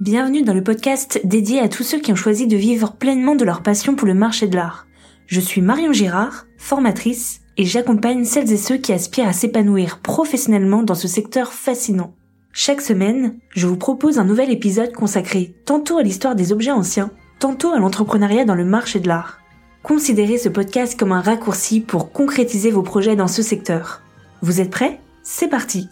[0.00, 3.44] Bienvenue dans le podcast dédié à tous ceux qui ont choisi de vivre pleinement de
[3.44, 4.88] leur passion pour le marché de l'art.
[5.28, 10.82] Je suis Marion Girard, formatrice, et j'accompagne celles et ceux qui aspirent à s'épanouir professionnellement
[10.82, 12.12] dans ce secteur fascinant.
[12.52, 17.12] Chaque semaine, je vous propose un nouvel épisode consacré tantôt à l'histoire des objets anciens,
[17.38, 19.38] tantôt à l'entrepreneuriat dans le marché de l'art.
[19.84, 24.02] Considérez ce podcast comme un raccourci pour concrétiser vos projets dans ce secteur.
[24.42, 24.98] Vous êtes prêts?
[25.22, 25.88] C'est parti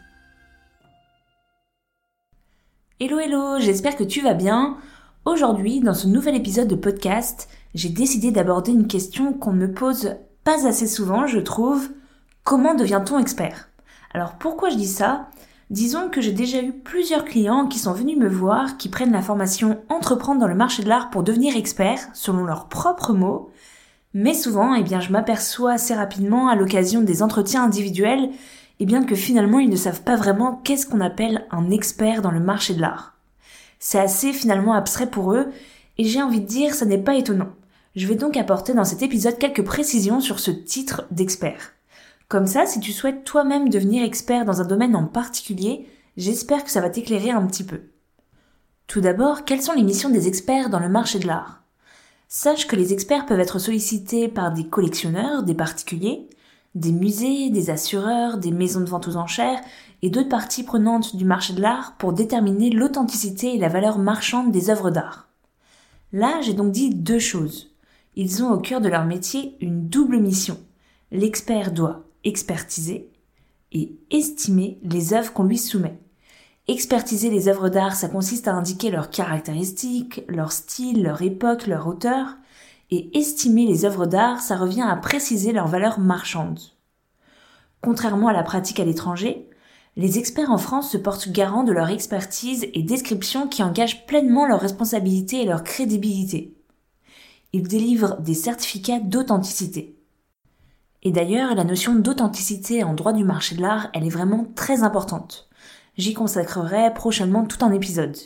[3.04, 4.76] Hello hello, j'espère que tu vas bien.
[5.24, 10.14] Aujourd'hui, dans ce nouvel épisode de podcast, j'ai décidé d'aborder une question qu'on me pose
[10.44, 11.90] pas assez souvent, je trouve.
[12.44, 13.70] Comment devient-on expert?
[14.14, 15.26] Alors pourquoi je dis ça?
[15.68, 19.20] Disons que j'ai déjà eu plusieurs clients qui sont venus me voir, qui prennent la
[19.20, 23.50] formation Entreprendre dans le marché de l'art pour devenir expert, selon leurs propres mots.
[24.14, 28.30] Mais souvent, eh bien, je m'aperçois assez rapidement à l'occasion des entretiens individuels
[28.82, 32.32] et bien que finalement ils ne savent pas vraiment qu'est-ce qu'on appelle un expert dans
[32.32, 33.16] le marché de l'art.
[33.78, 35.52] C'est assez finalement abstrait pour eux,
[35.98, 37.50] et j'ai envie de dire ça n'est pas étonnant.
[37.94, 41.74] Je vais donc apporter dans cet épisode quelques précisions sur ce titre d'expert.
[42.26, 45.86] Comme ça, si tu souhaites toi-même devenir expert dans un domaine en particulier,
[46.16, 47.82] j'espère que ça va t'éclairer un petit peu.
[48.88, 51.62] Tout d'abord, quelles sont les missions des experts dans le marché de l'art?
[52.26, 56.28] Sache que les experts peuvent être sollicités par des collectionneurs, des particuliers,
[56.74, 59.60] des musées, des assureurs, des maisons de vente aux enchères
[60.00, 64.52] et d'autres parties prenantes du marché de l'art pour déterminer l'authenticité et la valeur marchande
[64.52, 65.28] des œuvres d'art.
[66.12, 67.74] Là, j'ai donc dit deux choses.
[68.14, 70.58] Ils ont au cœur de leur métier une double mission.
[71.10, 73.10] L'expert doit expertiser
[73.72, 75.98] et estimer les œuvres qu'on lui soumet.
[76.68, 81.86] Expertiser les œuvres d'art, ça consiste à indiquer leurs caractéristiques, leur style, leur époque, leur
[81.86, 82.36] auteur,
[82.92, 86.60] et estimer les œuvres d'art, ça revient à préciser leur valeur marchande.
[87.80, 89.48] Contrairement à la pratique à l'étranger,
[89.96, 94.46] les experts en France se portent garant de leur expertise et description qui engagent pleinement
[94.46, 96.54] leur responsabilité et leur crédibilité.
[97.54, 99.96] Ils délivrent des certificats d'authenticité.
[101.02, 104.82] Et d'ailleurs, la notion d'authenticité en droit du marché de l'art, elle est vraiment très
[104.82, 105.48] importante.
[105.96, 108.18] J'y consacrerai prochainement tout un épisode.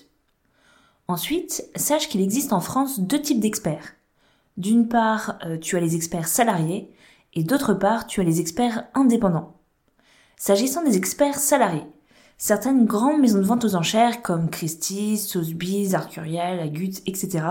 [1.06, 3.92] Ensuite, sache qu'il existe en France deux types d'experts.
[4.56, 6.90] D'une part, euh, tu as les experts salariés
[7.34, 9.56] et d'autre part, tu as les experts indépendants.
[10.36, 11.86] S'agissant des experts salariés,
[12.38, 17.44] certaines grandes maisons de vente aux enchères comme Christie's, Sotheby's, Arcurial, Agut, etc.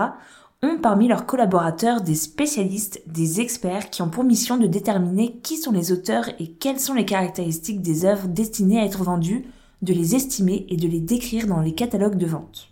[0.62, 5.56] ont parmi leurs collaborateurs des spécialistes, des experts qui ont pour mission de déterminer qui
[5.58, 9.46] sont les auteurs et quelles sont les caractéristiques des œuvres destinées à être vendues,
[9.82, 12.70] de les estimer et de les décrire dans les catalogues de vente.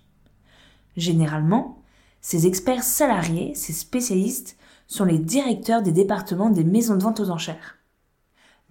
[0.96, 1.83] Généralement,
[2.24, 7.28] ces experts salariés, ces spécialistes, sont les directeurs des départements des maisons de vente aux
[7.28, 7.76] enchères.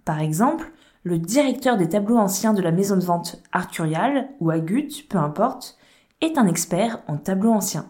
[0.04, 0.72] Par exemple,
[1.04, 5.78] le directeur des tableaux anciens de la maison de vente Arturial ou Agut, peu importe,
[6.20, 7.88] est un expert en tableaux anciens.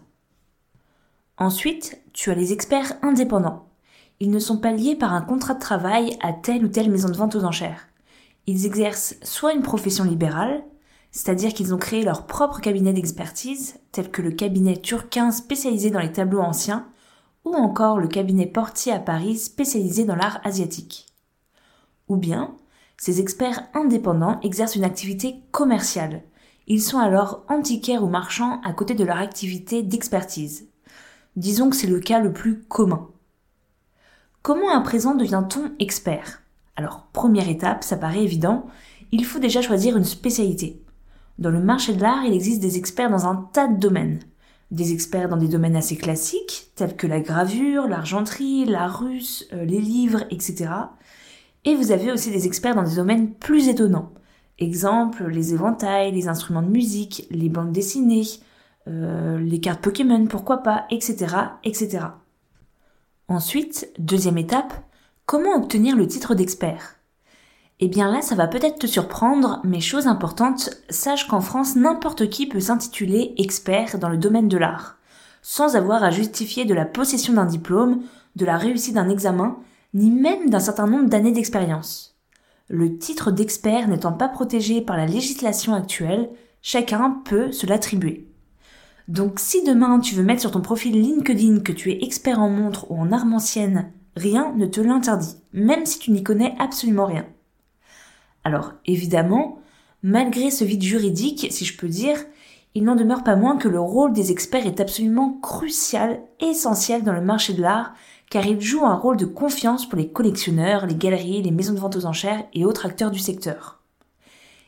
[1.38, 3.66] Ensuite, tu as les experts indépendants.
[4.20, 7.08] Ils ne sont pas liés par un contrat de travail à telle ou telle maison
[7.08, 7.88] de vente aux enchères.
[8.46, 10.62] Ils exercent soit une profession libérale,
[11.14, 16.00] c'est-à-dire qu'ils ont créé leur propre cabinet d'expertise, tel que le cabinet turquin spécialisé dans
[16.00, 16.88] les tableaux anciens,
[17.44, 21.06] ou encore le cabinet portier à Paris spécialisé dans l'art asiatique.
[22.08, 22.56] Ou bien,
[22.96, 26.24] ces experts indépendants exercent une activité commerciale.
[26.66, 30.66] Ils sont alors antiquaires ou marchands à côté de leur activité d'expertise.
[31.36, 33.08] Disons que c'est le cas le plus commun.
[34.42, 36.42] Comment à présent devient-on expert?
[36.74, 38.66] Alors, première étape, ça paraît évident,
[39.12, 40.83] il faut déjà choisir une spécialité.
[41.38, 44.20] Dans le marché de l'art, il existe des experts dans un tas de domaines.
[44.70, 49.64] Des experts dans des domaines assez classiques, tels que la gravure, l'argenterie, l'art russe, euh,
[49.64, 50.70] les livres, etc.
[51.64, 54.12] Et vous avez aussi des experts dans des domaines plus étonnants.
[54.58, 58.26] Exemple, les éventails, les instruments de musique, les bandes dessinées,
[58.86, 61.34] euh, les cartes Pokémon, pourquoi pas, etc.,
[61.64, 62.06] etc.
[63.26, 64.74] Ensuite, deuxième étape,
[65.26, 66.93] comment obtenir le titre d'expert?
[67.80, 72.30] Eh bien là, ça va peut-être te surprendre, mais chose importante, sache qu'en France, n'importe
[72.30, 74.98] qui peut s'intituler expert dans le domaine de l'art,
[75.42, 78.02] sans avoir à justifier de la possession d'un diplôme,
[78.36, 79.58] de la réussite d'un examen,
[79.92, 82.16] ni même d'un certain nombre d'années d'expérience.
[82.68, 86.30] Le titre d'expert n'étant pas protégé par la législation actuelle,
[86.62, 88.28] chacun peut se l'attribuer.
[89.08, 92.48] Donc si demain tu veux mettre sur ton profil LinkedIn que tu es expert en
[92.48, 97.26] montre ou en armentienne, rien ne te l'interdit, même si tu n'y connais absolument rien.
[98.44, 99.58] Alors évidemment,
[100.02, 102.18] malgré ce vide juridique, si je peux dire,
[102.74, 107.12] il n'en demeure pas moins que le rôle des experts est absolument crucial, essentiel dans
[107.12, 107.94] le marché de l'art,
[108.30, 111.78] car il joue un rôle de confiance pour les collectionneurs, les galeries, les maisons de
[111.78, 113.80] vente aux enchères et autres acteurs du secteur.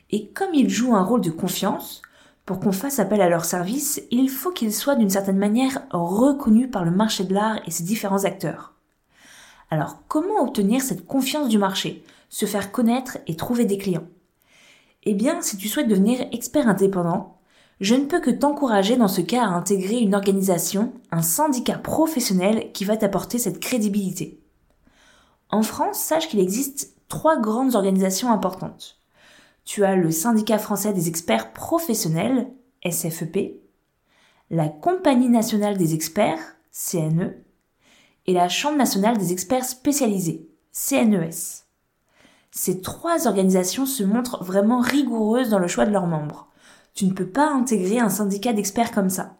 [0.09, 2.01] Et comme il joue un rôle de confiance,
[2.47, 6.71] Pour qu'on fasse appel à leurs services, il faut qu'ils soient d'une certaine manière reconnus
[6.71, 8.73] par le marché de l'art et ses différents acteurs.
[9.69, 14.07] Alors, comment obtenir cette confiance du marché, se faire connaître et trouver des clients
[15.03, 17.37] Eh bien, si tu souhaites devenir expert indépendant,
[17.79, 22.71] je ne peux que t'encourager dans ce cas à intégrer une organisation, un syndicat professionnel
[22.71, 24.41] qui va t'apporter cette crédibilité.
[25.49, 28.99] En France, sache qu'il existe trois grandes organisations importantes.
[29.63, 32.47] Tu as le syndicat français des experts professionnels,
[32.89, 33.61] SFEP,
[34.49, 36.39] la Compagnie nationale des experts,
[36.71, 37.43] CNE,
[38.25, 41.66] et la Chambre nationale des experts spécialisés, CNES.
[42.57, 46.47] Ces trois organisations se montrent vraiment rigoureuses dans le choix de leurs membres.
[46.95, 49.35] Tu ne peux pas intégrer un syndicat d'experts comme ça.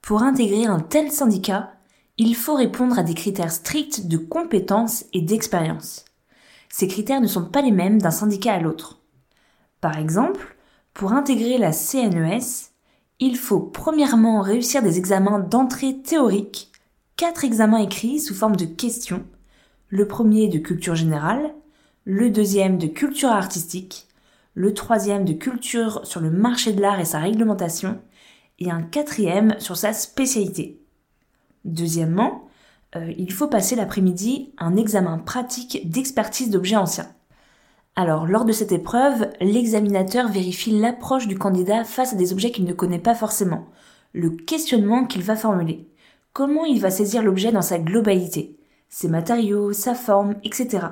[0.00, 1.72] Pour intégrer un tel syndicat,
[2.18, 6.04] il faut répondre à des critères stricts de compétences et d'expérience.
[6.68, 9.00] Ces critères ne sont pas les mêmes d'un syndicat à l'autre.
[9.80, 10.56] Par exemple,
[10.94, 12.70] pour intégrer la CNES,
[13.18, 16.70] il faut premièrement réussir des examens d'entrée théorique
[17.16, 19.24] quatre examens écrits sous forme de questions.
[19.88, 21.54] Le premier de culture générale,
[22.04, 24.06] le deuxième de culture artistique,
[24.54, 28.00] le troisième de culture sur le marché de l'art et sa réglementation,
[28.58, 30.80] et un quatrième sur sa spécialité.
[31.64, 32.48] Deuxièmement,
[32.96, 37.10] euh, il faut passer l'après-midi un examen pratique d'expertise d'objets anciens.
[37.96, 42.64] Alors, lors de cette épreuve, l'examinateur vérifie l'approche du candidat face à des objets qu'il
[42.64, 43.66] ne connaît pas forcément,
[44.12, 45.90] le questionnement qu'il va formuler
[46.32, 48.56] comment il va saisir l'objet dans sa globalité,
[48.88, 50.86] ses matériaux, sa forme, etc.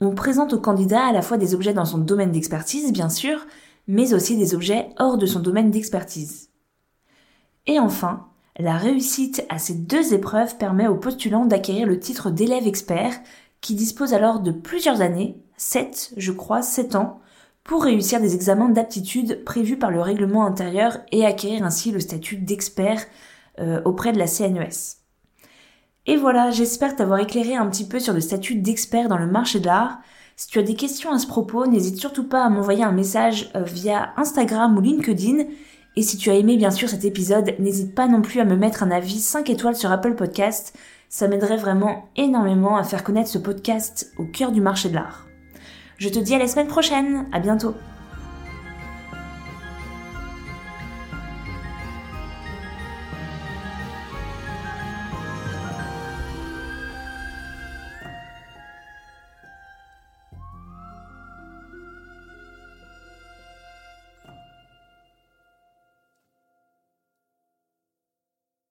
[0.00, 3.46] On présente au candidat à la fois des objets dans son domaine d'expertise, bien sûr,
[3.88, 6.50] mais aussi des objets hors de son domaine d'expertise.
[7.66, 8.28] Et enfin,
[8.58, 13.14] la réussite à ces deux épreuves permet au postulant d'acquérir le titre d'élève expert,
[13.60, 17.20] qui dispose alors de plusieurs années, 7, je crois, 7 ans,
[17.64, 22.36] pour réussir des examens d'aptitude prévus par le règlement intérieur et acquérir ainsi le statut
[22.36, 23.02] d'expert
[23.58, 24.98] euh, auprès de la CNES.
[26.08, 29.60] Et voilà, j'espère t'avoir éclairé un petit peu sur le statut d'expert dans le marché
[29.60, 29.98] de l'art.
[30.36, 33.50] Si tu as des questions à ce propos, n'hésite surtout pas à m'envoyer un message
[33.54, 35.44] euh, via Instagram ou LinkedIn.
[35.96, 38.56] Et si tu as aimé bien sûr cet épisode, n'hésite pas non plus à me
[38.56, 40.74] mettre un avis 5 étoiles sur Apple Podcast.
[41.10, 45.26] Ça m'aiderait vraiment énormément à faire connaître ce podcast au cœur du marché de l'art.
[45.98, 47.74] Je te dis à la semaine prochaine, à bientôt